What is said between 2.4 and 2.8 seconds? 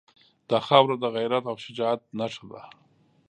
ده.